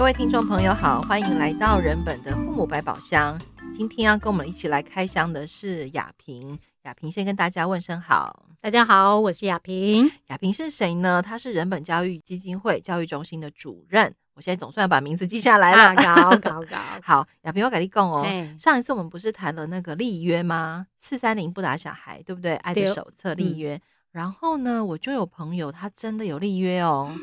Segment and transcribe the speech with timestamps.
[0.00, 3.38] 各位听众朋友好，欢迎来到人本的父母百宝箱。
[3.70, 6.58] 今天要跟我们一起来开箱的是雅萍。
[6.84, 8.46] 雅萍先跟大家问声好。
[8.62, 10.10] 大家好，我是雅萍。
[10.28, 11.20] 雅萍是谁呢？
[11.20, 14.10] 她是人本教育基金会教育中心的主任。
[14.32, 15.94] 我现在总算把名字记下来了。
[15.94, 16.78] 搞搞 搞。
[17.02, 18.26] 好，雅萍，我跟你讲哦。
[18.58, 20.86] 上一次我们不是谈了那个立约吗？
[20.96, 22.56] 四三零不打小孩，对不对？
[22.56, 23.76] 爱的手册立约。
[23.76, 23.80] 嗯、
[24.12, 27.14] 然后呢，我就有朋友他真的有立约哦。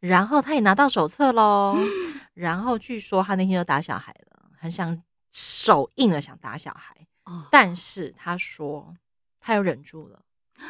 [0.00, 1.74] 然后他也拿到手册喽。
[1.76, 6.94] 嗯、然后据说他那天就打小孩了，很想手硬了，想打小孩。
[7.24, 8.94] 哦、但是他说
[9.40, 10.22] 他又忍住了。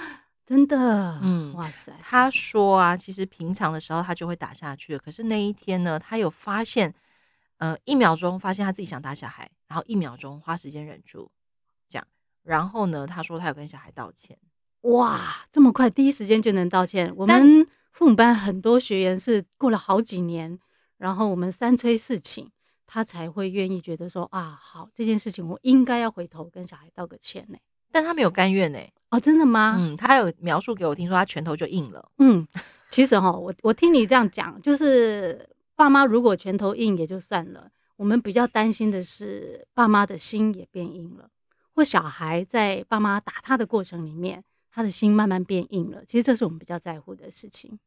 [0.46, 1.92] 真的，嗯，哇塞！
[2.00, 6.94] 他说啊，其实平常的时候他就会打下去，可是那一天呢，他有发现，
[7.56, 11.28] 呃，一秒钟发现他自己想打小孩，然后一秒钟花时间忍住，
[11.88, 12.06] 这样，
[12.44, 14.38] 然后呢，他说他有跟小孩道歉。
[14.82, 17.12] 哇，这么快，第一时间就能道歉？
[17.16, 17.66] 我们
[17.96, 20.58] 父母班很多学员是过了好几年，
[20.98, 22.46] 然后我们三催四请，
[22.86, 27.56] 他才会愿意觉得说啊，好，这件事情我应该要回头跟小孩道个歉呢。
[27.90, 28.78] 但他没有甘愿呢。
[29.08, 29.76] 哦，真的吗？
[29.78, 32.06] 嗯，他还有描述给我听说他拳头就硬了。
[32.18, 32.46] 嗯，
[32.90, 37.66] 其实哈，我我听你这样讲，就是爸妈如果拳头硬也就算了，
[37.96, 41.30] 我们比较担心的是爸妈的心也变硬了，
[41.74, 44.44] 或小孩在爸妈打他的过程里面，
[44.76, 46.04] 他的心慢慢变硬了。
[46.04, 47.78] 其实这是我们比较在乎的事情。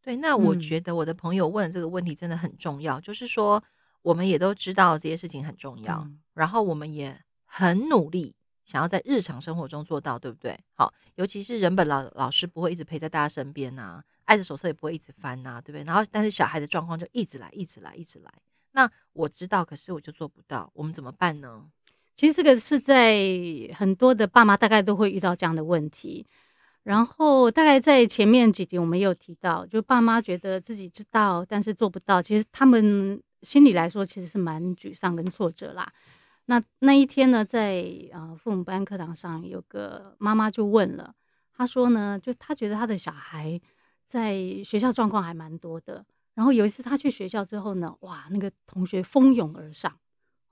[0.00, 3.62] 对，那我觉得我的朋友问这个问题真的很重要，嗯、就是说
[4.00, 8.34] 我们也都知道这些事情很重要，嗯、然后我们也很努力。
[8.64, 10.58] 想要在日常生活中做到，对不对？
[10.72, 15.84] 好，尤其是人本老老师不会一直陪在大家身边呐、啊，爱的手册也不会一直翻呐、啊，对不对？
[15.84, 18.32] 然后，但是小孩的状况就一直来，一直来，一直来。
[18.70, 21.68] 那我知道，可是我就做不到，我们怎么办呢？
[22.14, 23.16] 其实这个是在
[23.74, 26.26] 很多的爸妈大概都会遇到这样的问题。
[26.84, 35.92] 然后，大概在前面几集我们也有提到，就爸妈觉得自己知道，但是做不到，其实他们心里来说其实是蛮沮丧跟挫折啦。
[36.46, 41.14] 那那一天呢，在呃父母班课堂上，有个妈妈就问了，
[41.56, 43.60] 她说呢，就她觉得她的小孩
[44.04, 46.04] 在学校状况还蛮多的，
[46.34, 49.96] 然后有一次她去学校之后呢，哇，那个同学蜂拥而上，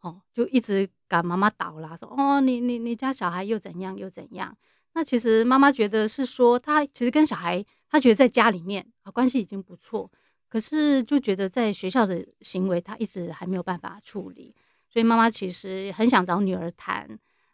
[0.00, 4.56] 哦，就一直赶妈妈倒啦，说哦，你你你家小孩又怎样又怎样？
[4.94, 10.10] 那其实妈妈觉得是说，她其实跟小孩，她觉得在家里面啊关系已经不错，
[10.48, 14.54] 可是就觉得在学校的行为，她一直还没有办法处理。
[14.88, 17.08] 所以妈妈其实很想找女儿谈，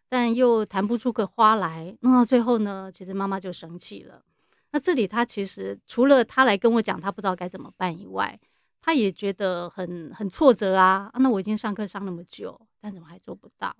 [0.08, 1.94] 但又谈不出个花来。
[2.00, 4.22] 弄到最后呢，其实妈妈就生气了。
[4.70, 8.40] 那这里她其实除了她来跟我讲，她不知道该怎么办以外，
[8.86, 11.10] 她也觉得很很挫折啊。
[11.18, 13.74] 那我已经上课上那么久，但怎么还做不到？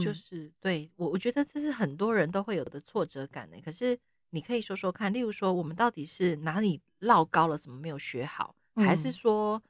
[0.00, 3.56] 就是对我，我觉得这是很多人都会有的挫折感呢。
[3.62, 3.96] 可是
[4.30, 9.62] 你可以说说看，例如说，我们到底是哪里落高了，什么没有学好，还是说？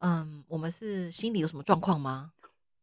[0.00, 2.32] 嗯，我们是心里有什么状况吗？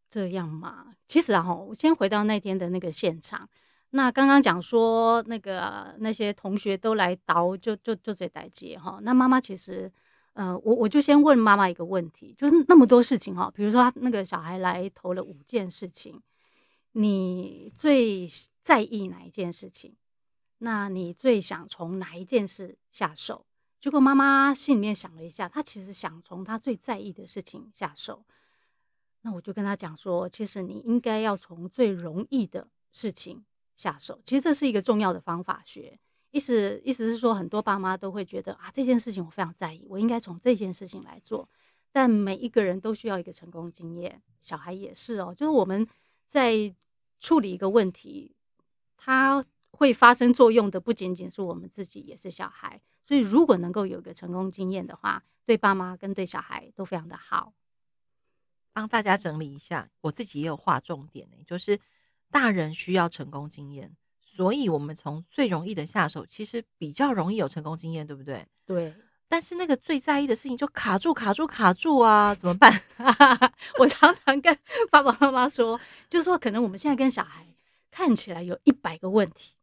[0.10, 3.50] 这样嘛，其实啊，我先回到那天的那个现场。
[3.90, 9.00] 那刚刚讲说，那个那些同学都来倒，就就就这台阶哈。
[9.02, 9.92] 那妈妈其实，
[10.36, 16.22] 呃，我我就先问妈妈一个问题，就是那么多事情哈，比如说那个小孩来投了五件事情，
[16.92, 18.28] 你最
[18.62, 19.96] 在意哪一件事情？
[20.58, 23.46] 那你最想从哪一件事下手？
[23.80, 28.26] 结果妈妈心里面想了一下，她其实想从她最在意的事情下手。
[29.22, 33.46] 那我就跟她讲说，其实你应该要从最容易的事情
[33.78, 34.20] 下手。
[34.26, 35.98] 其实这是一个重要的方法学。
[36.36, 41.48] 意思意思是说，很多爸妈都会觉得啊，这件事情我非常在意，我应该从这件事情来做。
[41.94, 45.34] 但每一个人都需要一个成功经验，小孩也是哦。
[45.34, 45.88] 就是我们
[46.28, 46.76] 在
[47.22, 48.36] 处理一个问题，
[48.98, 49.42] 它
[49.72, 52.82] 会发生作用的不仅仅是我们自己，也是小孩。
[53.02, 57.54] 所以，如果能够有一个成功经验的话，对爸妈跟对小孩都非常的好。
[58.74, 61.80] 帮大家整理一下，我自己也有划重点呢，就是
[62.30, 63.96] 大人需要成功经验，
[64.36, 68.46] 所以我们从最容易的下手，其实比较容易有成功经验，对不对？
[68.66, 68.94] 对。
[69.30, 72.70] 但是那个最在意的事情就卡住、卡住、卡住啊，怎么办？
[73.80, 74.56] 我常常跟
[74.92, 75.80] 爸爸妈妈说，
[76.10, 77.48] 就是说，可能我们现在跟小孩
[77.90, 79.54] 看起来有一百个问题。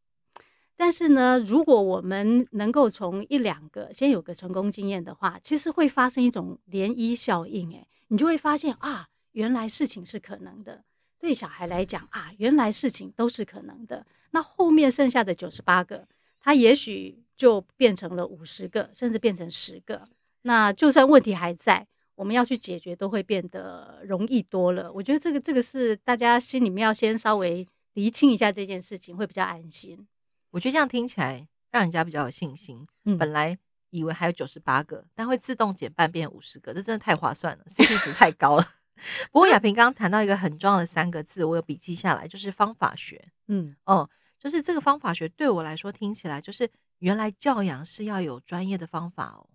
[0.74, 7.70] 但是呢，如果我们能够从一两个先有个成功经验的话，其实会发生一种涟漪效应。
[7.72, 10.82] 诶，你就会发现啊，原来事情是可能的。
[11.20, 14.04] 对小孩来讲啊，原来事情都是可能的。
[14.32, 16.06] 那后面剩下的九十八个，
[16.40, 20.08] 它也许就变成了五十个，甚至变成十个。
[20.42, 21.86] 那就算问题还在，
[22.16, 24.92] 我们要去解决，都会变得容易多了。
[24.92, 30.06] 我觉得这个这个是大家心里面要先稍微厘清一下这件事情，会比较安心。
[30.50, 32.86] 我觉得这样听起来让人家比较有信心。
[33.04, 33.56] 嗯，本来
[33.90, 38.66] 以为还有九十八个，但会自动减半变五十个，这真的太划算了，CP 值太高了。
[39.30, 43.30] 不过亚萍刚刚谈到一个很重要的三个字，我有笔记下来，就是方法学。
[43.48, 44.08] 嗯，哦，
[44.42, 46.68] 就是这个方法学对我来说听起来就是
[46.98, 49.46] 原来教养是要有专业的方法哦。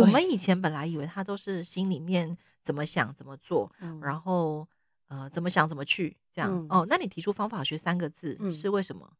[0.00, 4.68] 我们以前本来以为他都是心里面怎么想怎么做，嗯、然后
[5.08, 6.52] 呃怎么想怎么去这样。
[6.52, 9.10] 嗯、哦，那你提出方法学三个字是为什么？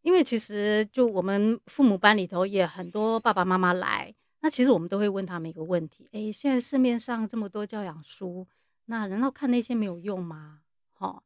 [0.00, 8.46] 因为其实就我们父母班里头也很多爸爸妈妈来，那其实我们都会问他们一个问题：诶，现在市面上这么多教养书，
[8.86, 10.60] 那难道看那些没有用吗？
[10.92, 11.22] 好，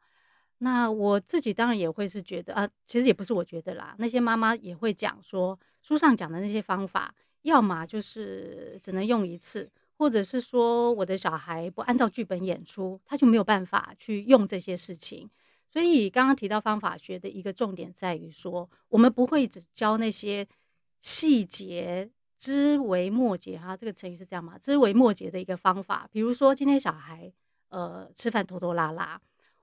[0.59, 15.31] 那我自己当然也会是觉得啊，其实也不是我觉得啦，那些妈妈也会讲说，书上讲的那些方法，要么就是只能用一次，或者是说我的小孩不按照剧本演出，他就没有办法去用这些事情。
[15.71, 20.47] 所以刚刚提到方法学的一个重点在于说，我们不会只教那些
[21.01, 24.59] 细节、枝微末节哈，这个成语是这样吗？
[24.59, 27.31] 枝微末节的一个方法，比如说今天小孩
[27.69, 29.21] 呃吃饭拖拖拉拉，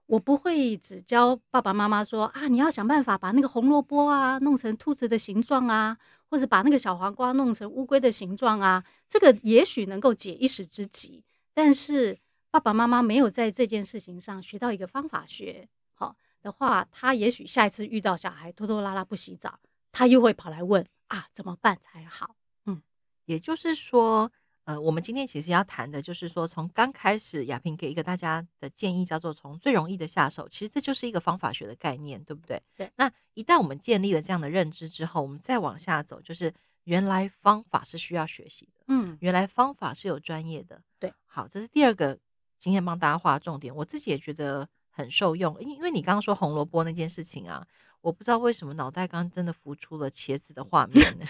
[0.08, 5.98] 我不会只教爸爸妈妈说啊，你要想办法把那个红萝卜啊弄成兔子的形状啊，
[6.30, 11.24] 或者把那个小黄瓜弄成乌龟的形状啊，这个也许能够解一时之急，
[11.54, 12.18] 但是
[12.52, 15.68] 爸爸妈妈没有在这件事情上学到一个方法学。
[15.94, 19.60] 好的话，他也许下一次遇到小孩拖拖拉拉不洗澡，
[19.92, 22.36] 他又会跑来问啊，怎么办才好？
[22.68, 22.82] 嗯，
[23.26, 24.32] 也就是说，
[24.66, 32.62] 呃，我们今天其实要谈的就是说，从刚开始，亚萍给一个大家的建议叫做从最容易的下手，其实这就是一个方法学的概念，对不对？
[32.76, 32.92] 对。
[32.98, 36.54] 那一旦我们建立了这样的认知之后，我们再往下走，就是
[36.84, 41.14] 原来方法是需要学习的，嗯，原来方法是有专业的，对。
[41.26, 42.18] 好，这是第二个
[42.58, 44.68] 今天帮大家画重点，我自己也觉得。
[44.98, 47.68] 很受用，因因为你刚刚说红萝卜那件事情啊，
[48.00, 51.26] 我不知道为什么脑袋刚刚真的浮出了茄子的画面呢。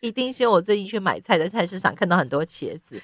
[0.00, 3.00] 一定是我最近去买菜，在菜市场看到很多茄子。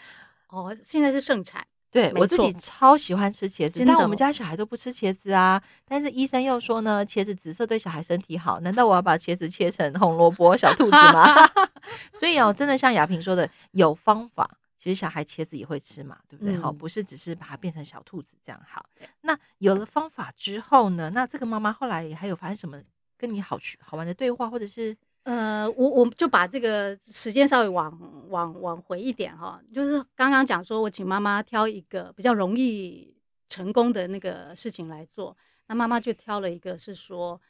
[0.48, 1.66] 哦，现在是盛产。
[1.90, 5.62] 对，我自己超喜欢吃茄子，但我们家小孩都不吃茄子啊。
[5.84, 8.60] 但是医生又说呢，茄子紫色对小孩身体好。
[8.60, 11.46] 难道我要把茄子切成红萝卜小兔子吗？
[12.12, 14.48] 所以哦，真的像雅萍说的，有方法。
[14.78, 16.56] 其实小孩茄子也会吃嘛，对不对？
[16.56, 18.84] 好、嗯，不是只是把它变成小兔子这样好。
[19.20, 21.10] 那有了方法之后呢？
[21.10, 22.80] 那这个妈妈后来还有发生什么
[23.16, 33.16] 跟你好趣好玩的对话，或者是呃，我我就把这个时间稍微往往往回一点哈，就是刚刚讲说我请妈妈挑一个比较容易
[33.48, 35.36] 成功的那个事情来做，
[35.66, 37.40] 那妈妈就挑了一个是说，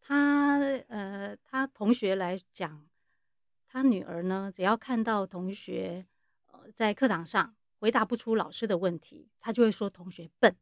[0.00, 0.58] 她
[0.88, 2.86] 呃，她同学来讲，
[3.66, 6.06] 她女儿呢，只要看到同学
[6.52, 6.60] 呃。
[6.74, 10.54] 在课堂上回答不出老师的问题，他就会说同学笨。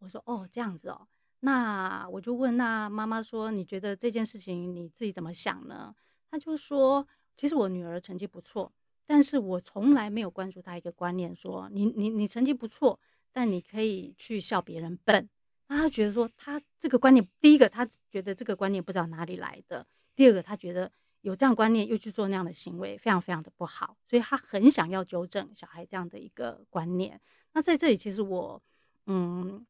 [0.00, 1.08] 我说哦，这样子哦，
[1.44, 5.94] 那我就问那妈妈说，你觉得这件事情你自己怎么想呢？
[6.30, 7.06] 她就说，
[7.36, 8.72] 其实我女儿成绩不错，
[9.04, 12.98] 但是我从来没有关注她一个观念，说你你你成绩不错，
[13.30, 15.28] 但你可以去笑别人笨。
[15.66, 19.86] 那她觉得说，她这个观念，第一个她觉得这个观念不知道哪里来的，
[20.16, 20.90] 第二个她觉得。
[21.24, 27.18] 有这样观念又去做那样的行为，非常非常的不好，所以她很想要纠正小孩这样的一个观念。
[27.54, 28.62] 那在这里，其实我
[29.06, 29.64] 嗯，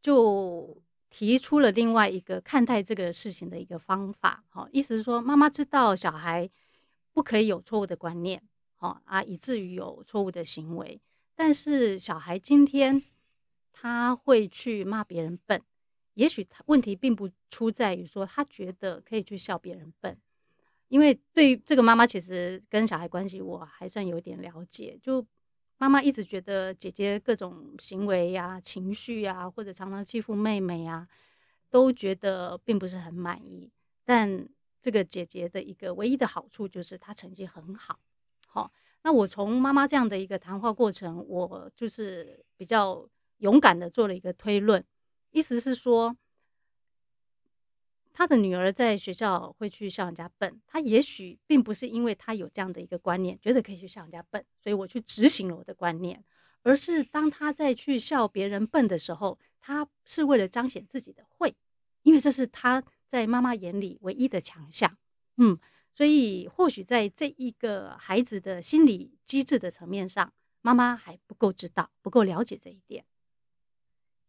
[0.00, 0.80] 就
[1.10, 6.48] 提出了另外一个看待这个事情的一个方法，哈，意思是说，妈妈知道小孩
[7.12, 8.42] 不可以有错误的观念，
[8.76, 11.00] 哈啊，以至于有错误的行为。
[11.34, 13.02] 但是小孩今天
[13.72, 15.60] 他会去骂别人笨，
[16.14, 20.16] 也许他问题并不出在于说他觉得可以去笑别人笨。
[20.88, 24.98] 因为对于这个妈妈，其实跟小孩关系我还算有点了解。
[25.02, 25.24] 就
[25.80, 31.08] 妈妈一直觉得姐姐各种行为呀、情绪呀、或者常常欺负妹妹呀、啊，
[31.70, 33.72] 都觉得并不是很满意。
[34.04, 34.46] 但
[34.82, 37.98] 这个姐姐的一个唯一的好处就是她成绩很好。
[38.46, 38.70] 好，
[39.04, 43.08] 那我从妈妈这样的一个谈话过程，我就是比较
[43.38, 44.84] 勇敢的做了一个推论，
[45.30, 46.14] 意思是说。
[48.12, 56.22] 他的女儿在学校会去笑人家笨，他也许并不是因为他有这样的一个观念，觉得可以去笑人家笨，所以我去执行了我的观念，
[56.62, 61.54] 而是当他在去笑别人笨的时候，他是为了彰显自己的会，
[62.02, 64.96] 因为这是他在妈妈眼里唯一的强项。
[65.36, 65.58] 嗯，
[65.94, 73.04] 所以或许在这一个孩子的心理机制的层面上，妈妈还不够知道，不够了解这一点。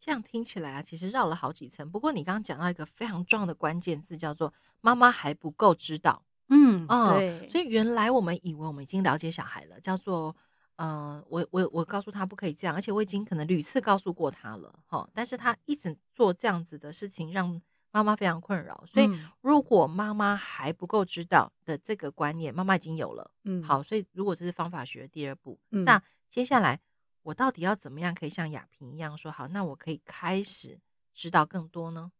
[0.02, 1.88] 这样听起来啊，其实绕了好几层。
[1.92, 6.24] 不过你刚刚讲到一个非常重要的关键字，叫做妈妈还不够知道。
[6.50, 7.48] 嗯，哦、对。
[7.48, 10.36] 所以原来我们以为我们已经了解小孩了，叫做
[10.78, 15.08] 呃，我我我告诉他不可以这样，而且我已经可能屡次告诉过他了，哈。
[15.14, 18.84] 但是他一直做这样子的事情，让妈妈非常困扰。
[18.88, 19.08] 所以
[19.42, 23.30] 如果妈妈还不够知道的这个观念，妈妈已经有了。
[23.44, 26.80] 嗯，好，所以如果这是方法学的第二步，嗯，那接下来
[27.24, 29.48] 我到底要怎么样可以像亚萍一样说好？
[29.50, 30.80] 那我可以开始
[31.14, 32.12] 知道更多呢？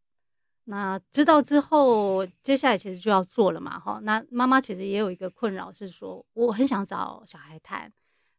[0.64, 3.98] 那知道之后，接下来其实就要做了嘛，哈。
[4.04, 7.92] 那妈妈其实也有一个困扰是说，我很想找小孩谈，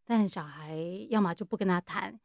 [0.05, 0.77] 但小孩
[1.10, 2.17] 要么就不跟他谈，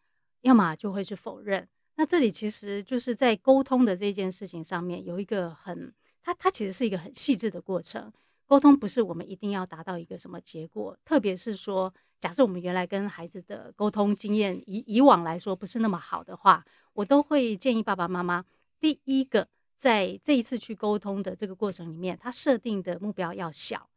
[0.43, 1.69] 要么就会去否认。
[1.97, 5.93] 那这里其实就是在沟通的这件事情上面有一个很，
[6.23, 8.13] 它它其实是一个很细致的过程。
[8.47, 18.45] 沟通不是我们一定要达到一个什么结果，特别是说，假设我们原来跟孩子的沟通经验以以往来说不是那么好的话，我都会建议爸爸妈妈
[18.81, 19.49] 第一个。
[19.79, 23.89] 在这一次去沟通的这个过程里面，他设定的目标要小，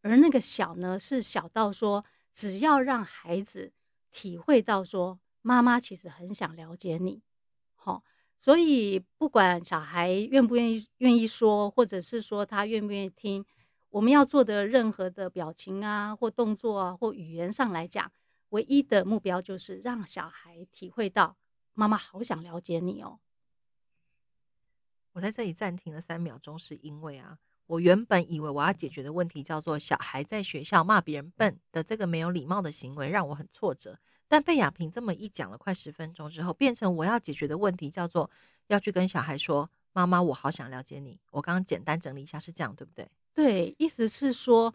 [0.00, 3.72] 而那个小呢，是小到说，只要让孩子
[4.10, 7.22] 体会到说，妈妈其实很想了解你，
[7.76, 8.02] 好，
[8.36, 13.44] 所以不管小孩愿不愿意愿意说，或者是说他愿不愿意听，
[13.90, 18.10] 我们要做的任何的表情啊，或动作啊，或语言上来讲，
[18.50, 21.36] 唯一的目标就是让小孩体会到
[21.74, 23.18] 妈妈好想了解你哦。
[25.12, 38.30] 我在这里暂停了三秒钟，是因为啊，我原本以为我要解决的问题叫做小孩在学校骂别人笨的这个没有礼貌的行为让我很挫折，但被亚萍这么一讲了快十分钟之后，变成我要解决的问题叫做
[38.66, 43.08] 要去跟小孩说：“妈妈，我好想了解你。”我刚刚简单整理一下，是这样对不对？
[43.38, 44.74] 对，意思是说，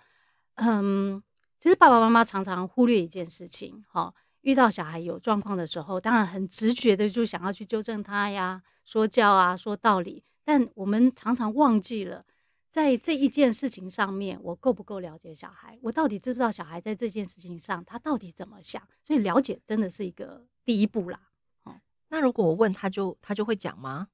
[0.56, 1.22] 嗯，
[1.60, 10.24] 其实爸爸妈妈常常忽略一件事情，哈，遇到小孩有状况的时候，当然很直觉的就想要去纠正他呀，说教啊，说道理。
[10.46, 12.24] 但我们常常忘记了，
[12.72, 15.78] 在这一件事情上面，我够不够了解小孩？
[15.82, 18.82] 我到底知不知道小孩在这件事情上他到底怎么想？
[19.04, 21.20] 所以了解真的是一个第一步啦。
[21.64, 21.76] 哦，
[22.08, 24.08] 那如果我问他就他就会讲吗？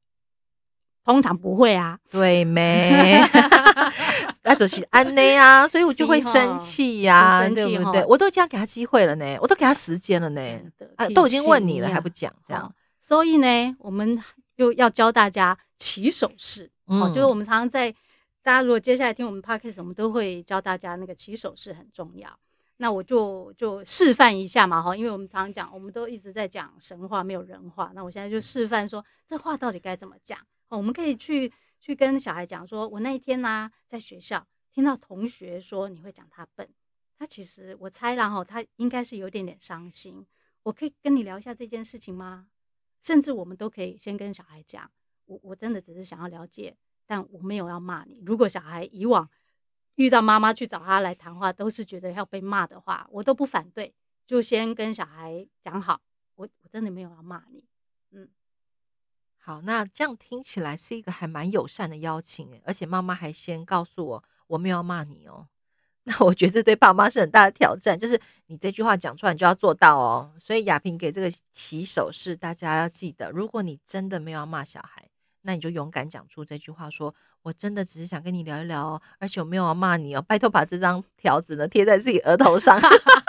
[1.03, 3.21] 通常不会啊，对没？
[4.49, 8.03] 那就是安内啊，所以我就会生气呀， 对不对？
[8.05, 10.41] 我都这样给他机会了呢，我都给他时间了呢，
[10.97, 12.73] 啊，都已经问你了还不讲，这样。
[12.99, 14.21] 所以呢，我们
[14.57, 15.57] 就要教大家。
[15.79, 17.89] 起手式，好、嗯，就是我们常常在
[18.43, 22.29] 大家如果接下来听我们 podcast，我们都会教大家那个起手式很重要。
[22.75, 27.93] 那我就就示范一下嘛，哈，因为我们常常讲，我们都一直在讲神话，没有人话。
[27.95, 30.37] 那我现在就示范说，这话到底该怎么讲？
[30.67, 31.49] 哦，我们可以去
[31.79, 36.69] 去跟小孩讲说，我那一天呢、在学校听到同学说你会讲他笨，
[37.17, 40.25] 他其实我猜啦，哈，他应该是有点点伤心。
[40.63, 42.47] 我可以跟你聊一下这件事情吗？
[43.01, 44.91] 甚至我们都可以先跟小孩讲。
[45.25, 48.21] 我我真的只是想要了解，但我没有要骂你。
[48.25, 49.29] 如果小孩以往
[49.95, 53.93] 遇到妈妈去找他来谈话，都是觉得要被骂的话，我都不反对，
[54.25, 56.01] 就先跟小孩讲好。
[56.35, 57.63] 我我真的没有要骂你，
[58.11, 58.29] 嗯，
[59.49, 65.47] 好，那这样听起来是一个还蛮友善的邀请诶，而且妈妈还先告诉我我没有要骂你哦。
[66.05, 70.31] 那我觉得这对爸妈是很大的挑战，就是你这句话讲出来，你就要做到哦。
[70.39, 75.09] 所以亚萍给这个起手是，大家要记得，如果你真的没有要骂小孩。
[75.41, 82.79] 那你就勇敢讲出这句话，说我真的只是想跟你聊一聊哦，而且我没有要骂你哦，拜托把这张条子呢贴在自己额头上，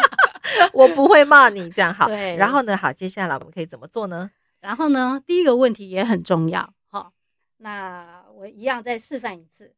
[0.74, 2.10] 我不会骂你，这样好。
[2.10, 4.30] 然后呢，好，接下来我们可以怎么做呢？
[4.60, 7.12] 然后呢，第一个问题也很重要，好，
[7.58, 9.74] 那我一样再示范一次，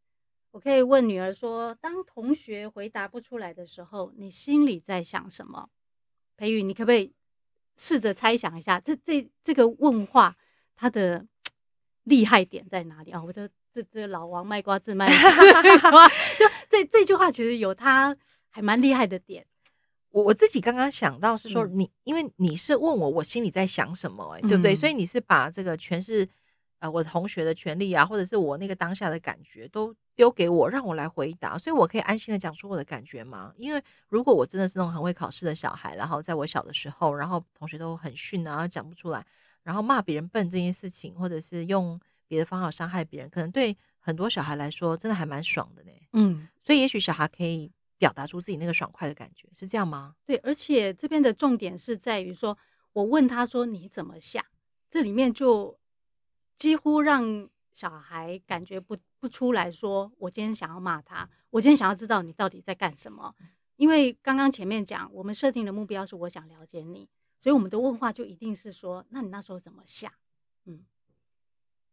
[0.51, 5.69] 我可以问女儿说，当同学回答不出来的时候，你心里在想什么？
[6.37, 7.13] 培宇，你可不可以
[7.77, 10.37] 试着猜想一下，这这这个问话
[10.77, 11.27] 它的。
[12.05, 13.23] 厉害点在哪里啊？
[13.23, 18.17] 我的这这老王卖瓜自 卖瓜， 就这这句话其实有他
[18.51, 19.47] 还蛮厉害的点。
[20.13, 24.75] 我我自己刚刚想到是说你，因为你是问我我心里在想什么，欸，对不对？
[24.75, 26.29] 所以你是把这个全是
[26.79, 33.53] 呃我同学的权利啊，或者是我那个当下的感觉都丢给我，让我来回答，所以我可以安心的讲出我的感觉吗？
[33.57, 39.25] 因为如果我真的是那种很会考试的小孩，然后在我小的时候，然后同学都很逊啊，讲不出来。
[39.63, 45.91] 然后骂别人笨这件事情，或者是用别的方法伤害别人，可能对很多小孩来说，真的还蛮爽的呢。
[46.15, 47.71] 嗯，所以也许小孩可以
[48.03, 50.17] 表达出自己那个爽快的感觉，是这样吗？
[50.27, 52.59] 对，而且这边的重点是在于说，
[52.93, 54.45] 我问他说你怎么想，
[54.91, 55.79] 这里面就
[56.57, 63.33] 几乎让小孩感觉不不出来说，我今天想要骂他，我今天想要知道你到底在干什么。
[63.77, 67.09] 因为刚刚前面讲，我们设定的目标是我想了解你。
[67.39, 70.13] 所以我们的问话就一定是说，那你那时候怎么想？
[70.65, 70.85] 嗯，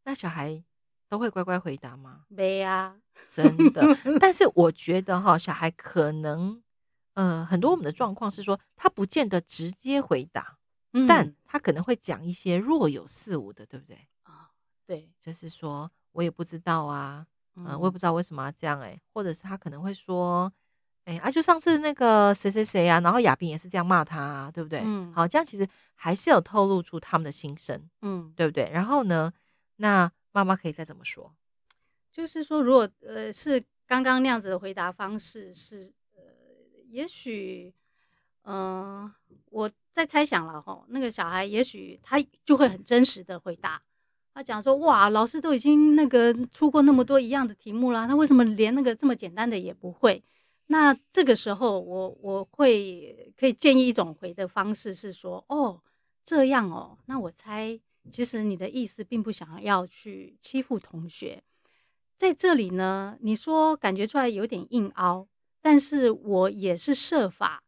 [0.06, 0.64] 那小孩
[1.10, 2.22] 都会乖乖回答吗？
[2.30, 2.96] 没啊，
[3.30, 3.84] 真的。
[4.20, 6.62] 但是 我觉得哈，小孩可能，
[7.16, 10.58] 呃，很多我们的状况是说，他不见得直接回答，
[11.08, 14.08] 但他可能会讲一些若有似无的，对不对？
[14.24, 14.52] 啊，
[14.86, 15.92] 对，就是说。
[16.12, 17.26] 我也不知道啊，
[17.56, 20.52] 嗯、呃，我也不知道为什么要这样、欸，诶，或者是他可能会说，
[21.06, 24.82] 哎、欸，啊，就上次那个谁谁谁啊，然后亚萍也是这样骂他、啊，对不对？
[24.84, 28.72] 嗯，好，这样其实还是有透露出他们的心声，嗯，对不对？
[28.74, 29.32] 然后呢，
[29.76, 31.34] 那妈妈可以再怎么说？
[32.12, 36.24] 就是说，如果呃是刚刚那样子的回答方式是，呃，
[36.90, 37.74] 也许，
[38.44, 39.12] 嗯、
[39.46, 43.82] 我在猜想了哈，那个小孩也许他就会很真实的回答。
[44.34, 50.24] 他讲说：“哇，老师都已经那个出过那么多一样的题目了，他为什么连那个这么简单的也不会？”
[50.72, 55.82] 那这个时候我，我我会可以建议一种回的方式是说：“哦，
[56.24, 57.78] 这样哦，那我猜
[58.10, 61.44] 其实你的意思并不想要去欺负同学，
[62.18, 65.28] 在这里呢，你说感觉出来有点硬凹，
[65.62, 67.64] 但是我也是设法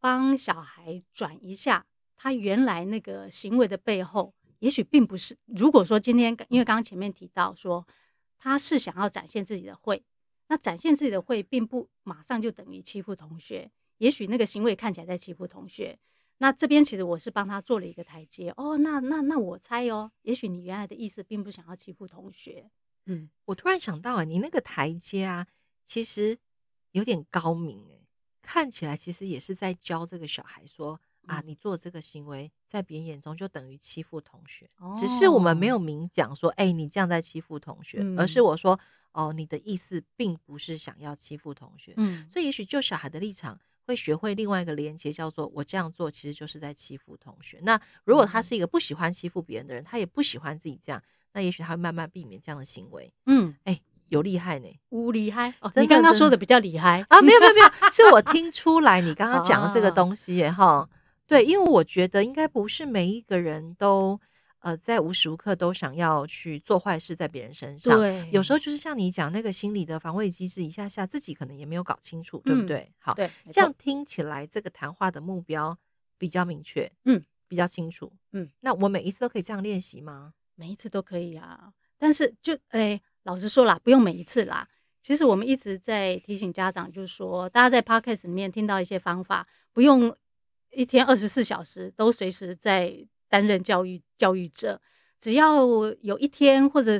[0.00, 5.36] 帮小孩转一下他原来那个行为的背后。”也许并不是。
[5.44, 7.86] 如果说今天，因为刚刚前面提到说
[8.38, 10.02] 他是想要展现自己的会，
[10.48, 13.70] 那展现自己的会，并不马上就等于欺负同学。
[13.98, 15.98] 也许那个行为看起来在欺负同学，
[16.38, 18.50] 那这边其实我是帮他做了一个台阶。
[18.56, 22.70] 哦，那那那我猜哦，也许你原来的意思并不想要欺负同学。
[23.06, 25.46] 嗯，我突然想到啊，你那个台阶啊，
[25.84, 26.38] 其实
[26.92, 28.06] 有点高明诶，
[28.42, 31.00] 看起来其实也是在教这个小孩说。
[31.26, 34.70] 啊，你做这个行为，在别人眼中就等于欺负同学。
[34.78, 38.78] 哦、只是我们没有明讲说，哎、欸，你这样在欺负同学，嗯、而是我说，
[39.10, 41.94] 哦，你的意思并不是想要欺负同学。
[41.96, 47.58] 嗯，所以也许就小孩的立场，会学会另外一个连接，叫做我这样做其实就是在欺负同学。
[47.62, 51.00] 那如果他是一个不喜欢欺负别人的人，他也不喜欢自己这样，
[51.32, 53.12] 那也许他会慢慢避免这样的行为。
[53.26, 55.70] 嗯，哎、欸，有厉害呢，无厉害哦。
[55.76, 57.22] 你刚刚说的比较厉害啊？
[57.22, 60.88] 没有没有没有， 是我听出来你刚刚讲的这个东西耶哈。
[61.28, 64.20] 对，因为我觉得应该不是每一个人都，
[64.66, 67.96] 呃，在无时无刻都想要去做坏事在别人身上。
[67.96, 72.78] 对，有时候就是像你讲那个心理的防卫机制，一下下自己可能也没有搞清楚，对不对？
[72.78, 75.78] 嗯、好，对，这样听起来这个谈话的目标
[76.18, 78.50] 比较明确，嗯，比较清楚，嗯。
[78.58, 80.34] 那我每一次都可以这样练习吗？
[80.56, 84.68] 每一次都可以啊，但是就哎，老实说啦，不用每一次啦。
[85.00, 90.12] 其实我们一直在提醒家长，就是说，大家在 Podcast 里面听到一些方法，不用。
[90.72, 92.94] 一天二十四小时都随时在
[93.28, 94.80] 担任教育教育者，
[95.18, 95.64] 只要
[96.00, 96.98] 有一天或者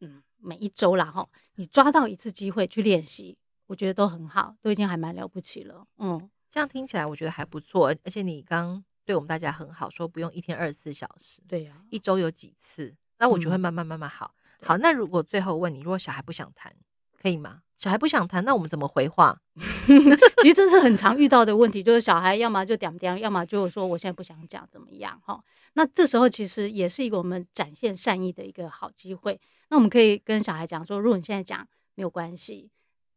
[0.00, 5.86] 嗯每一周啦哈，你抓到一次机会去练习，我觉得都很好，都已经还蛮了不起了。
[5.98, 14.34] 嗯，这样听起来我觉得还不错，而且你刚对我们大家很好，说不用一天二十四小时，对呀、啊，一周有几次，那我就会慢慢慢慢好。
[14.60, 16.74] 嗯、好，那如果最后问你，如果小孩不想谈，
[17.22, 17.60] 可以吗？
[17.76, 19.40] 小孩不想谈，那我们怎么回话？
[20.42, 25.20] 其实这是很常遇到的问题，就是小孩要么就点点，要么就说我现在不想讲，怎么样？
[25.24, 25.42] 哈，
[25.74, 29.40] 那这时候其实也是一个我们展现善意的一个好机会。
[29.68, 32.70] 那我们可以跟小孩讲说，如果你现在讲没有关系，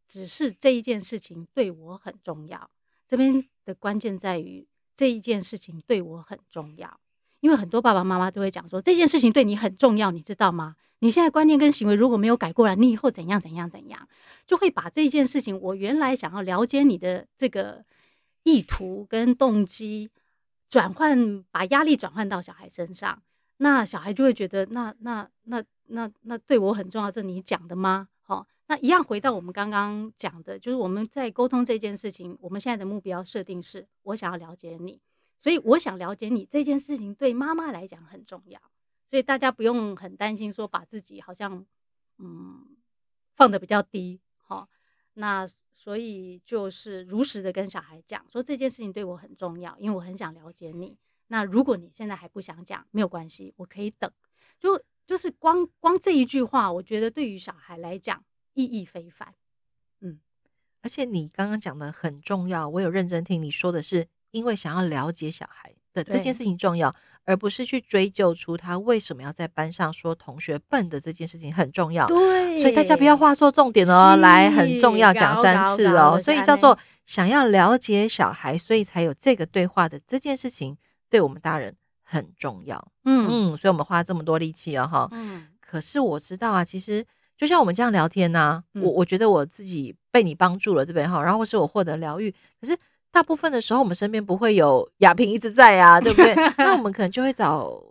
[0.08, 2.70] 只是这一件事情对我很重要。
[3.08, 7.00] 这边的关键在于这一件事情对我很重要，
[7.40, 10.76] 因为很多爸爸妈妈都会讲说这件事情对你很重要，你知道吗？
[11.00, 14.08] 你现在观念跟行为如果没有改过来，你以后怎样怎样怎样，
[14.48, 17.84] 就会把这件事情，我原来想要了解你的这个
[18.44, 20.10] 意图跟动机，
[20.70, 23.22] 转换，把压力转换到小孩身上，
[23.58, 28.08] 那小孩就会觉得，那那那那那对我很重要，这你讲的吗？
[28.22, 35.02] 好，那一样回到我们刚刚讲的，就是我们在沟通这件事情，我们现在的目标设定是我想要了解你，
[35.42, 38.60] 所以我想了解你这件事情对妈妈来讲很重要。
[39.08, 41.66] 所以大家不用很担心，说把自己好像
[42.18, 42.76] 嗯
[43.36, 44.68] 放得比较低，好，
[45.14, 50.98] 那所以就是如实的跟小孩讲说，这件事情对我很重要，因为我很想了解你。
[51.28, 54.12] 那如果你现在还不想讲，没有关系，我可以等。
[54.60, 59.34] 就就是光光这一句话，我觉得对于小孩来讲意义非凡。
[60.02, 60.20] 嗯，
[60.82, 66.96] 而且你刚刚讲的很重要，我有认真听你说的是，因为想要了解小孩的这件事情重要。
[67.26, 80.78] 而不是去追究出他为什么要在班上说同学笨的这件事情很重要，对，所以大家不要画错重点哦，来很重要讲三次哦，所以叫做想要了解小孩，所以才有这个对话的这件事情，
[81.10, 83.28] 对我们大人很重要，嗯。
[83.28, 87.04] 嗯，所以我们花这么多力气哦哈，嗯，可是我知道啊，其实
[87.36, 91.24] 就像我们这样聊天呐、啊，我我觉得我自己被你帮助了，对不对哈？
[91.24, 92.30] 然后或是我获得疗愈，
[92.62, 92.78] 可是。
[93.16, 96.36] 大部分的时候，我们身边不会有亚萍一直在啊，对不对？
[96.58, 97.82] 那我 们可能就会找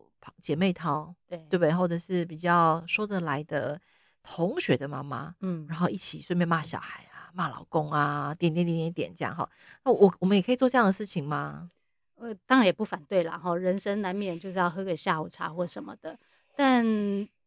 [0.43, 1.73] 姐妹淘，对对不对？
[1.73, 3.81] 或者是比较说得来的
[4.23, 9.49] 同学的妈妈，嗯，然后一起顺便骂小孩啊，骂老公啊，点点点点点这样哈。
[9.87, 11.71] 那我我们也可以做这样的事情吗？
[12.17, 13.57] 呃，当然也不反对啦哈。
[13.57, 16.19] 人生难免就是要喝个下午茶或什么的，
[16.55, 16.85] 但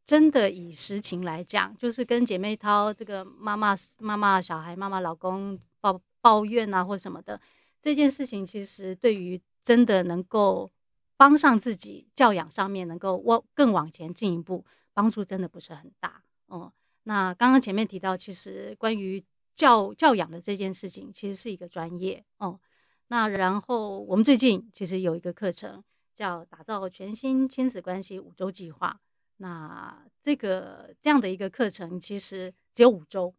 [0.03, 7.39] 真的以实情来讲，就是跟姐妹淘这个妈妈、妈妈、小孩、妈妈、老公抱抱怨啊，或什么的
[7.81, 10.71] 这件事情，其实对于真的能够
[11.15, 16.23] 帮上自己教养上面，能够往更往前进一步，帮助真的不是很大。
[16.47, 16.71] 哦、嗯，
[17.03, 22.23] 那刚刚前面提到，其实关于教教养的这件事情，其实是一个专业。
[22.37, 22.59] 哦、嗯，
[23.07, 28.99] 那然后我们最近其实有一个课程叫打造全新亲子关系五周计划。
[29.37, 33.33] 那这个这样的一个课程其实只有五周，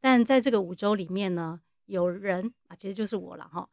[0.00, 3.68] 但在这个五周里面呢，有人啊，其实就是我了哈，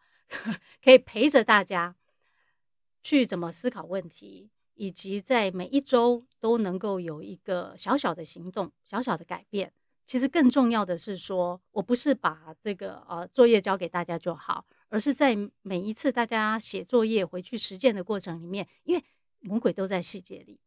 [0.84, 1.96] 可以陪着大家
[3.02, 9.72] 去怎么思考问题，以及在每一周都能够有一个小小的行动、小小的改变。
[10.06, 19.04] 其实更重要的是说，我不是把这个呃作业交给大家就好，而是在每一次大家写作业回去实践的过程里面，因为
[19.42, 20.60] 魔鬼都在细节里。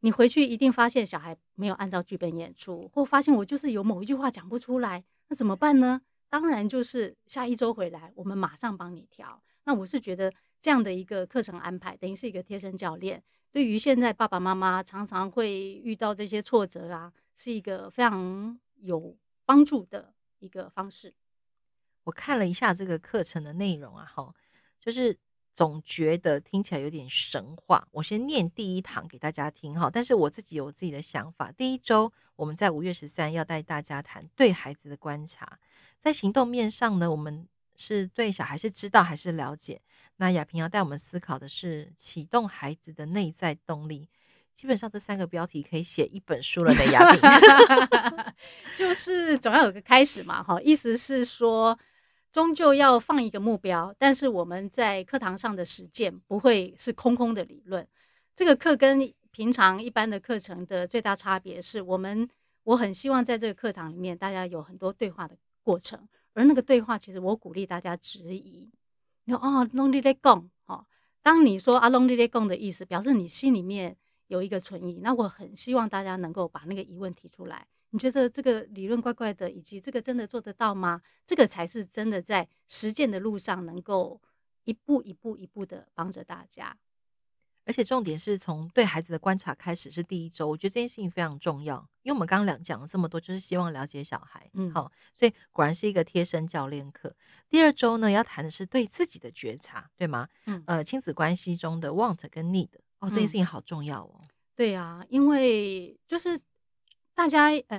[0.00, 6.02] 你回去一定发现小孩没有按照剧本演出，或发现我就是有某一句话讲不出来，那怎么办呢？
[6.30, 9.42] 当然就是下一周回来，我们马上帮你调。
[9.64, 19.14] 那我是觉得这样的一个课程安排，等于是一个贴身教练，对于现在爸爸妈妈常常会遇到这些挫折啊，是一个非常有
[19.44, 21.12] 帮助的一个方式。
[22.04, 24.34] 我看了一下这个课程的内容啊，哈，
[24.80, 25.18] 就是。
[25.60, 27.86] 总觉得听起来有点神话。
[27.90, 31.52] 我先念第一堂给大家听哈，但是我自己有自己的想法。
[31.52, 35.58] 第一周我们在五月十三要带大家谈对孩子的观察，
[35.98, 37.46] 在行动面上呢，我们
[37.76, 39.78] 是对小孩是知道还是了解？
[40.16, 44.08] 那亚萍要带我们思考的是启动孩子的内在动力。
[44.54, 47.20] 基本上这三个标题可以写一本书了的亚萍，
[48.78, 51.78] 就是总要有个开始嘛哈，意思是说。
[52.32, 57.86] 终究要放一个目标，但是我们在课堂上的实践不会是空空的理论。
[58.36, 62.28] 这个课跟平常一般的课程的最大差别是我们，
[62.62, 68.70] 我很希望在这个课堂里面，大家有很多对话的过程，而那个对话其实我鼓励大家质疑。
[69.24, 70.86] 你说哦拢你咧讲，哦，
[71.22, 73.96] 当你说啊拢你咧讲的意思，表示你心里面
[74.28, 77.66] 有一个存疑，那我很希望大家能够把那个疑问提出来。
[77.90, 81.02] 你觉得这个理论怪怪的，以及这个真的做得到吗？
[81.26, 84.20] 这个才是真的在实践的路上能够
[84.64, 86.76] 一步一步一步的帮着大家。
[87.64, 97.14] 而且重点是从对孩子的观察开始是第一周，我觉得这件事情非常重要，因为我们刚刚讲讲了这么多，就是希望了解小孩，嗯，好，所以果然是一个贴身教练课。
[97.48, 100.28] 第二周呢，要谈的是对自己的觉察，对吗？
[100.46, 104.20] 嗯，呃，亲子关系中的 want 跟 need，哦，这件事情好重要哦。
[104.22, 106.40] 嗯、对啊，因为就是。
[107.14, 107.78] 大家呃，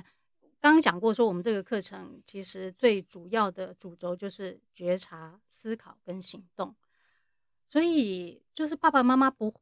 [0.60, 6.74] 刚刚讲过说，我们这个课程其实最主要的主轴就是觉察、思考跟行动。
[7.68, 9.52] 所以就是爸爸妈妈不，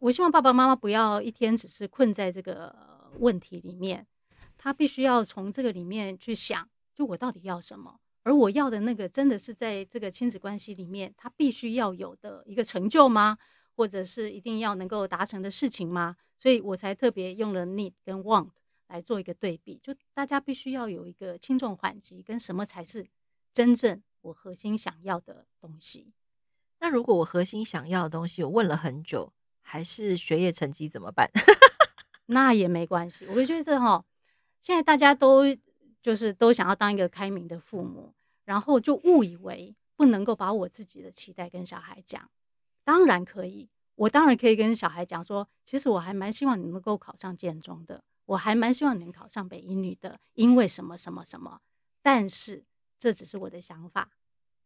[0.00, 4.06] 我希望爸爸妈妈不要一天只是困在这个问题里面，
[4.58, 13.38] 他必须要从这个里面去想，就我到底要什么，而我要的那个真的是在这个亲子关系里面，他必须要有的一个成就吗？
[13.76, 16.16] 或者是一定要能够达成的事情吗？
[16.36, 18.50] 所以我才特别用了 need 跟 want。
[18.88, 23.06] 来做一个对比，就大家必须要有一个轻重缓急，跟什么才是
[23.52, 26.12] 真正我核心想要的东西。
[26.80, 31.30] 那如果我核心想要的东西，我问了很久，还是学业成绩怎么办？
[32.26, 34.04] 那也没关系，我觉得哈，
[34.60, 35.44] 现在大家都
[36.02, 38.12] 就是都想要当一个开明的父母，
[38.44, 42.30] 然后就误以为不能够把我自己的期待跟小孩讲。
[42.82, 48.02] 当然可以，我当然可以跟小孩讲说，其实我还蛮希望你能够考上建中的。
[48.26, 51.60] 我还蛮希望能考上北一女的，因为什么什么什么，
[52.02, 52.64] 但是
[52.98, 54.10] 这只是我的想法，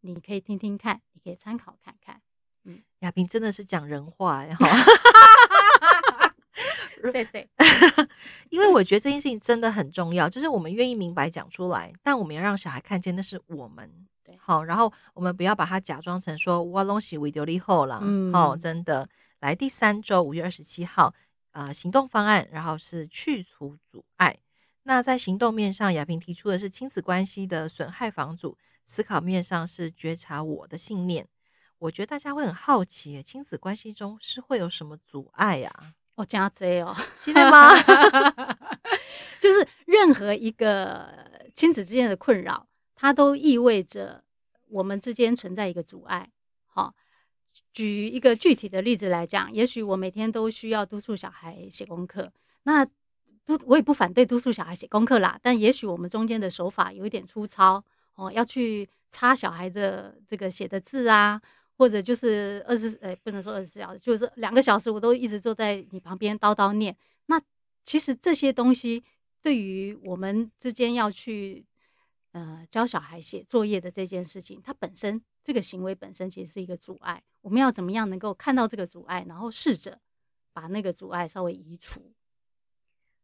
[0.01, 2.23] 你可以听听看，你可以参考看看。
[2.64, 4.66] 嗯，亚萍真的是讲人话哎， 哈，
[7.12, 7.49] 谢谢。
[8.51, 13.90] 因为我觉得这件事情真的很重要，就是我们愿意明白讲出来，但我们要让小孩看见那是我们，
[14.23, 19.09] 对，好，然后我们不要把它假装成说我东西为丢力后了，嗯，好，真的。
[19.40, 21.14] 来第三周五月二十七号。
[21.59, 24.38] 呃，行动方案，然后是去除阻碍。
[24.85, 31.27] 那在行动面上，亚萍提出的是亲子关系的损害防阻；思考面上是觉察我的信念。
[31.81, 35.94] 我觉得大家会很好奇，亲子关系中是会有什么阻碍呀、啊？
[36.14, 37.71] 我加这哦，记得吗？
[39.42, 41.12] 就是任何一个
[41.57, 44.23] 亲子之间的困扰，它都意味着
[44.68, 46.31] 我们之间存在一个阻碍。
[46.66, 46.94] 好。
[47.73, 52.33] 举一个具体的例子来讲，也许我每天都需要督促小孩写功课，
[52.65, 52.85] 那
[53.47, 55.39] 督我也不反对督促小孩写功课啦。
[55.43, 57.83] 但也许我们中间的手法有一点粗糙
[58.15, 61.41] 哦，要去擦小孩的这个写的字啊，
[61.77, 66.95] 或者就是二十，呃，不能说二十四小时，就是两个小时我都一直坐在你旁边叨叨念。
[67.27, 67.41] 那
[67.85, 69.03] 其实这些东西
[69.41, 71.65] 对于我们之间要去
[72.33, 77.23] 呃教小孩写作业的这件事情，它本身这个行为本身其实是一个阻碍。
[77.41, 80.01] 我们要怎么样能够看到这个阻碍，然后试着
[80.53, 82.12] 把那个阻碍稍微移除？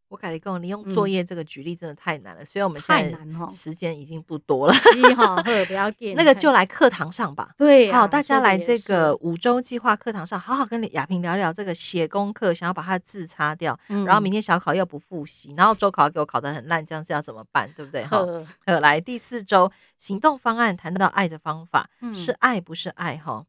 [0.08, 4.74] 我改了一个，你用作业这个举例真的太难了，嗯、所以我们现在时间已经不多了。
[5.66, 7.52] 不要那个就来课堂上吧。
[7.56, 17.68] 对、啊，好，大家来这个五周计划课堂上，好好跟亚萍聊聊这个写功课，想要把它的字擦掉，嗯、然后明天小考又不复习，然后周考给我考得很烂，这样是要怎么办？
[17.74, 18.04] 对不对？
[18.04, 18.24] 好，
[18.66, 23.16] 来第四周行动方案，谈到爱的方法，嗯、是爱不是爱？
[23.16, 23.44] 哈，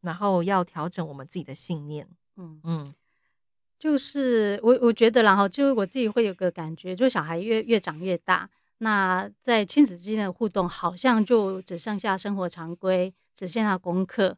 [0.00, 2.08] 然后要调整我们自己的信念。
[2.36, 2.94] 嗯嗯。
[3.78, 14.36] 就是我我觉得，然后就我自己会有个感觉，就小孩越越长越大，那在亲子之间的互动，好像就只剩下生活常规，只剩下功课，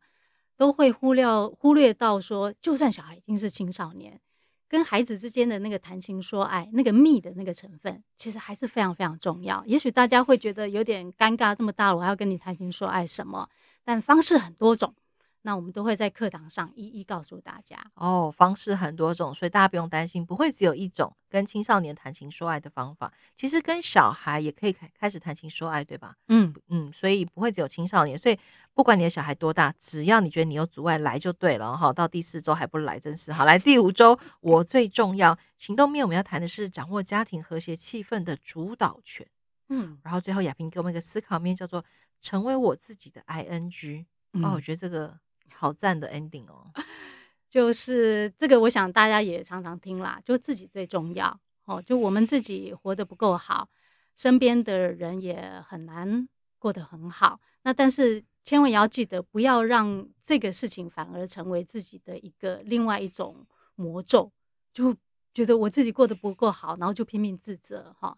[0.57, 4.21] 都会忽略忽略到说，就算小孩已经是青少年，
[4.69, 9.65] 跟孩子之间的那个谈情说爱，那个密的那个成分，其实还是非常非常重要。
[9.65, 13.49] 也许大家会觉得有点尴尬，这么大了，我还要跟你谈情说爱什么？
[13.83, 14.95] 但方式很多种。
[15.43, 23.11] 那我们都会在课堂上一一告诉大家哦，方式很多种，所以大家不用担心，不会只有一种跟青少年谈情说爱的方法。
[23.35, 26.15] 其实跟小孩也可以开开始谈情说爱，对吧？
[26.29, 28.19] 嗯嗯，所以不会只有青少年。
[28.19, 28.39] 所以
[28.75, 31.91] 不管你的小孩多大，只要你觉得你有阻碍，来就对了哈。
[31.91, 33.47] 到第四周还不来，真是好。
[33.47, 39.27] 来第五周，我最重要行动面，我们要谈的是掌握家庭和谐气氛的主导权。
[39.71, 41.83] 嗯，然后最后亚萍给我们一个思考面，叫做
[42.21, 44.05] 成为我自己的 ING。
[44.35, 45.19] 嗯、哦，我觉得这个。
[45.55, 46.71] 好赞的 ending 哦，
[47.49, 51.83] 就是这个，我想大家也常常听啦，就自己最重要哦。
[51.83, 53.69] 就我们自己活得不够好，
[54.15, 57.41] 身边的人也很难过得很好。
[57.63, 64.33] 那但是千万也要记得，不要让这个事情反而成为自己的一个另外一种魔咒，
[64.73, 64.97] 就
[65.35, 68.17] 觉得我自己过得不够好，然后就拼命自责哈。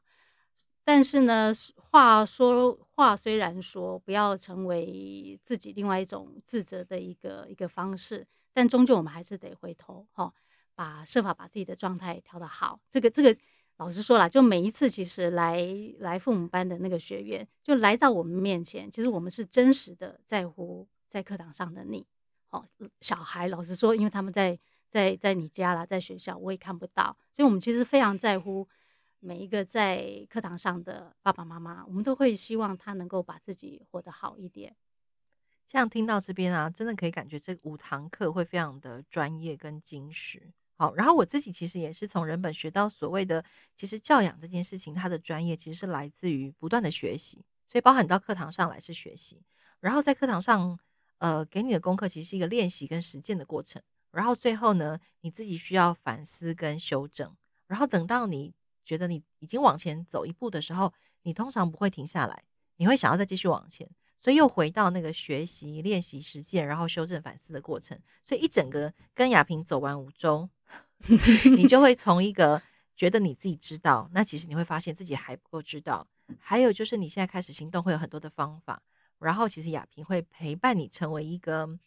[0.84, 10.32] 但是呢，话说话虽然说不要成为自己另外一种自责的一个一个方式，但终究我们还是得回头哈，
[10.76, 12.78] 把设法把自己的状态调得好。
[12.88, 13.36] 这个这个，
[13.78, 15.60] 老实说啦，就每一次其实来
[15.98, 22.06] 来父母班的那个学员，就来到我们面前，其实我们是真实的在乎在课堂上的你。
[22.46, 22.64] 好，
[23.00, 24.56] 小孩老实说，因为他们在
[24.88, 28.68] 在在你家啦，在学校我也看不到，所以我们其实非常在乎。
[29.24, 34.74] 每一个在课堂上的爸爸妈妈，我们都会希望他能够把自己活得好一点。
[35.64, 40.42] 这样听到这边啊，真的可以感觉这五堂课会非常的专业跟精实。
[40.74, 43.44] 好，然后我自己其实也是从人本学到所谓的，
[43.76, 49.40] 其实教养这件事情，它的专业其实是来自于不断的学习，所以包含到课堂上来是学习，
[49.78, 50.76] 然后在课堂上，
[51.18, 53.80] 呃，给你的功课其实是一个练习跟实践的过程，
[54.10, 57.32] 然后最后呢，你自己需要反思跟修正，
[57.68, 58.52] 然后等到你。
[58.84, 60.92] 觉得你已经往前走一步的时候，
[61.22, 62.42] 你通常不会停下来，
[62.76, 63.88] 你会想要再继续往前，
[64.20, 67.98] 所以又回到那个学习、练习、实践，然后修正、反思的过程。
[68.22, 70.48] 所以一整个跟亚萍走完五周，
[71.56, 72.60] 你就会从一个
[72.96, 76.06] 觉得你自己知道，那其实你会发现自己还不够知道。
[76.38, 78.82] 还有就是你现在开始行动会有很多的方法，
[79.18, 81.78] 然后其实亚萍会陪伴你成为一个。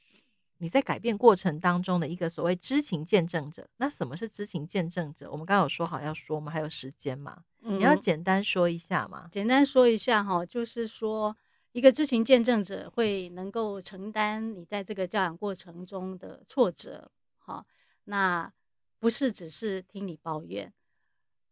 [0.57, 5.29] 你在改变过程当中的一个所谓知情见证者，那什么是知情见证者？
[5.29, 6.51] 我们刚刚有说好要说吗？
[6.51, 7.43] 还有时间吗？
[7.61, 9.27] 嗯、你要简单说一下吗？
[9.31, 11.35] 简单说一下哈，就是说
[11.73, 17.65] 一个知情见证者会能够承担你在这个教养过程中的挫折，哈，
[18.05, 18.49] 那
[18.99, 20.71] 不是只是听你抱怨，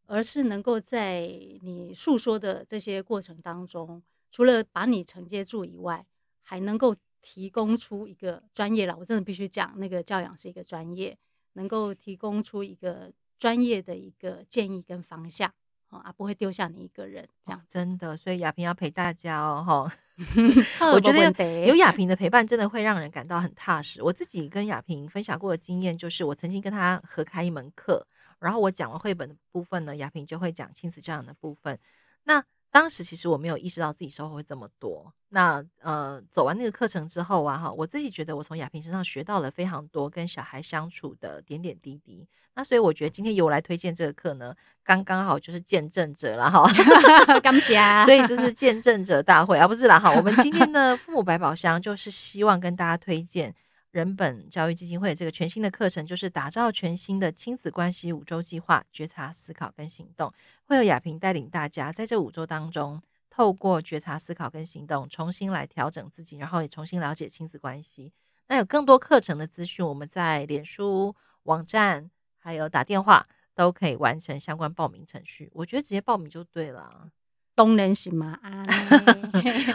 [0.06, 1.28] 而是能够在
[1.62, 6.06] 你诉说的这些过程当中，除了把你承接住以外，
[6.42, 6.96] 还能够。
[7.24, 11.18] 提供出一个专业了，我真的必须讲，那个教养是一个专业，
[11.54, 15.52] 能够提供出一个专业的一个建议跟方向，
[15.88, 17.60] 啊，不会丢下你一个人这样。
[17.60, 19.92] 哦，真的，所以亚萍要陪大家哦，哈。
[20.94, 24.04] 我觉得有亚萍的 陪伴，真的会让人感到很踏实。
[24.04, 28.06] 我自己跟亚萍分享过的经验，就是我曾经跟她合开一门课，
[28.40, 31.80] 然后我讲了绘本的部分呢，亚萍就会讲亲子教养的部分。
[32.26, 35.14] 那当时其实我没有意识到自己收获会这么多。
[35.30, 42.28] 那呃，走完那个课程之后啊，哈，我自己觉得我从亚萍身上学到了非常多跟小孩相处的点点滴滴。
[42.56, 46.68] 那所以我觉得今天由我来推荐这个课呢，刚刚好就是见证者了哈。
[47.42, 47.78] 感谢。
[48.06, 50.12] 所以这是见证者大会啊，不是啦哈。
[50.12, 53.54] 我们今天的父母百宝箱就是希望跟大家推荐。
[53.94, 60.34] 人本教育基金会这个全新的课程，就是打造全新的亲子关系五周计划，觉察、思考跟行动，
[60.66, 68.12] 会有亚萍带领大家在这五周当中，透过觉察、思考跟行动，重新来调整自己，然后也重新了解亲子关系。
[68.48, 75.52] 那有更多课程的资讯，我们在脸书网站还有打电话都可以完成相关报名程序。
[75.54, 77.12] 我觉得直接报名就对了。
[77.56, 78.40] 东人行吗？
[78.42, 78.66] 啊，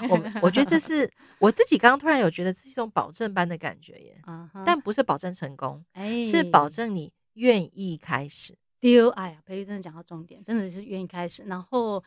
[0.08, 4.20] 我我觉得这是我自己刚刚突然有觉得这是一种保证般的感觉耶。
[4.24, 4.62] Uh huh.
[4.66, 8.56] 但不是保证成功，欸、是保证你愿意开始。
[8.80, 11.44] 丢，哎呀，培育真的讲到重点，真的是愿意开始。
[11.44, 12.02] 然后，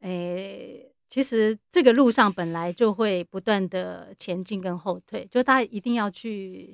[0.00, 6.70] 诶、欸，其实这个路上本来就会不断的前进跟后退，就大家一定要去，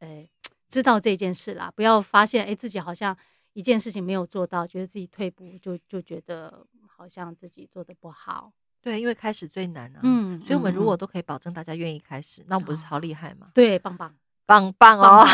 [0.00, 0.30] 诶、欸，
[0.68, 3.16] 知道这件事啦，不要发现诶、欸，自己好像
[3.54, 6.66] 一件事情没有做到，觉得自己退步，就就觉得。
[6.96, 10.00] 好像自己做的不好，对，因为开始最难啊。
[10.02, 13.48] 嗯，所以我们如果都可以保证大家愿意开始，嗯、那我们不是超厉害吗？
[13.54, 14.14] 对，棒棒
[14.46, 15.24] 棒棒哦！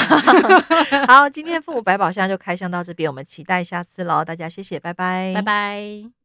[1.08, 6.17] 好，今天父母百宝箱就开箱到这边，我们期待下次喽，大家谢谢，拜拜，拜拜。